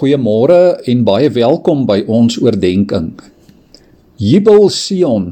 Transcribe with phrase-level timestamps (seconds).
[0.00, 3.10] Goeiemôre en baie welkom by ons oordeenking.
[4.16, 5.26] Jubel Sion,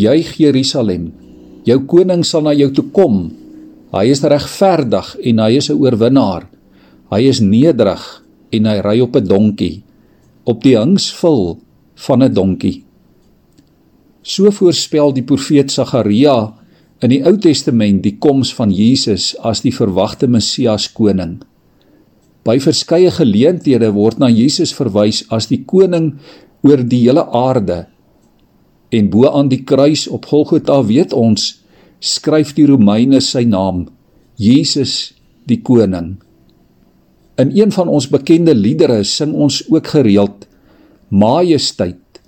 [0.00, 1.10] juig Jerusalem.
[1.68, 3.18] Jou koning sal na jou toe kom.
[3.92, 6.48] Hy is regverdig en hy is 'n oorwinnaar.
[7.12, 9.82] Hy is nederig en hy ry op 'n donkie,
[10.46, 11.58] op die hingsvul
[11.94, 12.82] van 'n donkie.
[14.22, 16.54] So voorspel die profeet Sagaria
[17.02, 21.44] in die Ou Testament die koms van Jesus as die verwagte Messias koning.
[22.44, 26.14] By verskeie geleenthede word na Jesus verwys as die koning
[26.64, 27.86] oor die hele aarde.
[28.92, 31.54] En bo aan die kruis op Golgotha weet ons
[32.04, 33.86] skryf die Romeine sy naam
[34.36, 35.14] Jesus
[35.48, 36.18] die koning.
[37.40, 40.44] In een van ons bekende liedere sing ons ook gereeld
[41.08, 42.20] Majesteit,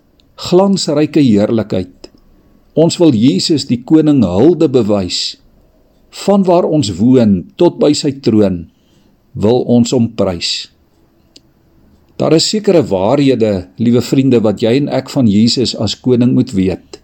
[0.48, 2.08] glansryke heerlikheid.
[2.76, 5.36] Ons wil Jesus die koning hulde bewys
[6.24, 8.64] van waar ons woon tot by sy troon
[9.36, 10.68] wil ons hom prys.
[12.16, 16.54] Daar is sekere waarhede, liewe vriende, wat jy en ek van Jesus as koning moet
[16.56, 17.00] weet.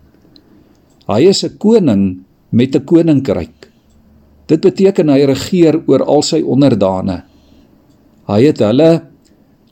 [1.08, 3.68] Hy is 'n koning met 'n koninkryk.
[4.46, 7.22] Dit beteken hy regeer oor al sy onderdane.
[8.28, 9.02] Hy het hulle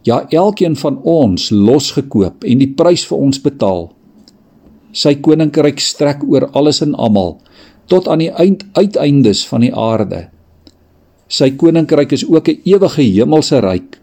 [0.04, 3.90] ja elkeen van ons losgekoop en die prys vir ons betaal.
[4.92, 7.38] Sy koninkryk strek oor alles en almal
[7.86, 10.28] tot aan die eind uiteindes van die aarde.
[11.30, 14.00] Sy koninkryk is ook 'n ewige hemelse ryk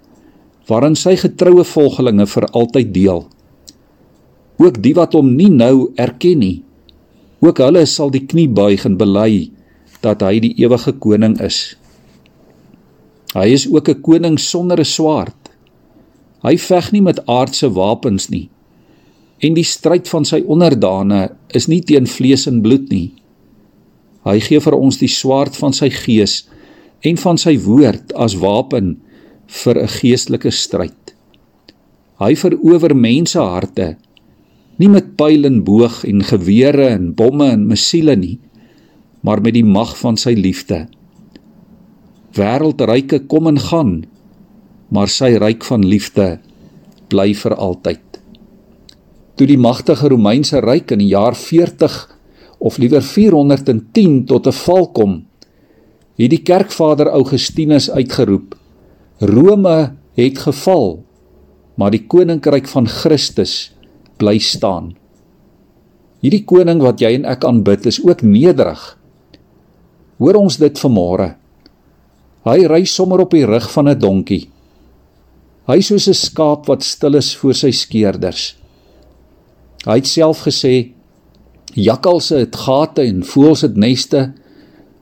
[0.67, 3.28] waarin sy getroue volgelinge vir altyd deel.
[4.58, 6.64] Ook die wat hom nie nou erken nie,
[7.39, 9.52] ook hulle sal die knie buig en bely
[10.02, 11.78] dat hy die ewige koning is.
[13.36, 15.36] Hy is ook 'n koning sonder 'n swaard.
[16.44, 18.50] Hy veg nie met aardse wapens nie.
[19.39, 23.12] En die stryd van sy onderdane is nie teen vlees en bloed nie.
[24.25, 26.47] Hy gee vir ons die swaard van sy gees
[27.02, 28.98] en van sy woord as wapen
[29.64, 31.14] vir 'n geestelike stryd.
[32.20, 33.98] Hy verower mense harte
[34.78, 38.40] nie met pyl en boog en gewere en bomme en missiele nie,
[39.22, 40.88] maar met die mag van sy liefde.
[42.38, 44.06] Wêreldryke kom en gaan,
[44.94, 46.40] maar sy ryk van liefde
[47.09, 48.22] bly vir altyd.
[49.38, 51.97] Toe die magtige Romeinse ryk in die jaar 40
[52.59, 55.27] of liewer 410 tot 'n val kom,
[56.17, 58.55] het die kerkvader Augustinus uitgeroep:
[59.19, 61.03] Rome het geval,
[61.78, 63.72] maar die koninkryk van Christus
[64.17, 64.95] bly staan.
[66.25, 68.81] Hierdie koning wat jy en ek aanbid is ook nederig.
[70.17, 71.35] Hoor ons dit vanmôre.
[72.47, 74.49] Hy ry sommer op die rug van 'n donkie.
[75.67, 78.55] Hy soos 'n skaap wat stil is voor sy skeerders.
[79.85, 80.91] Hy het self gesê:
[81.75, 84.34] Jakkalse het gate en voëls het neste,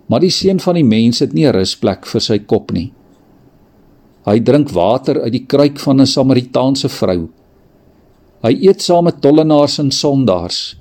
[0.08, 2.92] Maar die seun van die mens het nie 'n rusplek vir sy kop nie.
[4.26, 7.30] Hy drink water uit die kruik van 'n Samaritaanse vrou.
[8.44, 10.76] Hy eet saam met tollenaars en sondaars.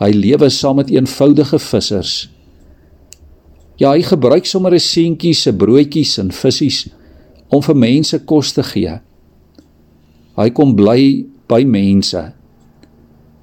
[0.00, 2.28] Hy lewe saam met eenvoudige vissers.
[3.76, 6.90] Ja, hy gebruik sommer 'n seentjie se broodjies en visse
[7.50, 9.00] om vir mense kos te gee.
[10.36, 12.32] Hy kom bly by mense.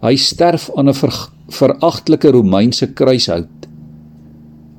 [0.02, 1.14] Hy sterf aan 'n ver,
[1.50, 3.59] veragtelike Romeinse kruishout.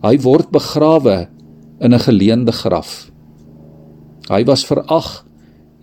[0.00, 1.28] Hy word begrawe
[1.80, 3.10] in 'n geleende graf.
[4.32, 5.26] Hy was verag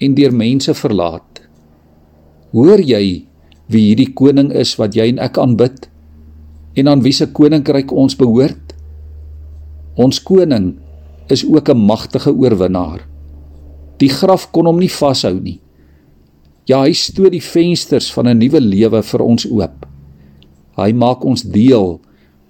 [0.01, 1.41] en deur mense verlaat.
[2.51, 3.27] Hoor jy
[3.69, 5.89] wie hierdie koning is wat jy en ek aanbid
[6.75, 8.73] en aan wie se koninkryk ons behoort?
[9.95, 10.79] Ons koning
[11.29, 13.05] is ook 'n magtige oorwinnaar.
[13.99, 15.59] Die graf kon hom nie vashou nie.
[16.65, 19.85] Ja, hy stoot die vensters van 'n nuwe lewe vir ons oop.
[20.77, 21.99] Hy maak ons deel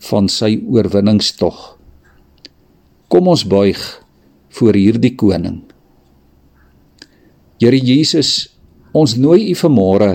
[0.09, 1.77] van sy oorwinningstog.
[3.07, 3.79] Kom ons buig
[4.57, 5.61] voor hierdie koning.
[7.61, 8.49] Here Jesus,
[8.93, 10.11] ons nooi U vanmôre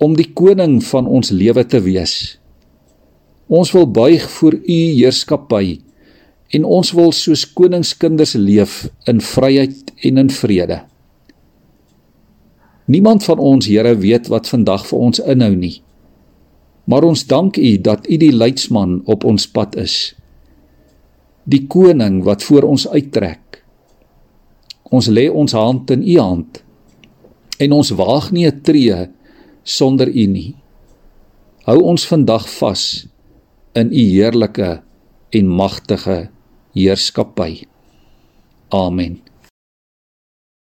[0.00, 2.38] om die koning van ons lewe te wees.
[3.50, 5.80] Ons wil buig voor U heerskappy
[6.56, 10.80] en ons wil soos koningskinders leef in vryheid en in vrede.
[12.90, 15.76] Niemand van ons, Here, weet wat vandag vir ons inhou nie.
[16.90, 20.16] Maar ons dank U dat U die leidsman op ons pad is.
[21.46, 23.62] Die koning wat voor ons uittrek.
[24.90, 26.64] Ons lê ons hand in U hand
[27.60, 29.08] en ons waag nie 'n tree
[29.62, 30.54] sonder U nie.
[31.68, 33.06] Hou ons vandag vas
[33.74, 34.82] in U heerlike
[35.30, 36.30] en magtige
[36.74, 37.66] heerskappy.
[38.68, 39.29] Amen.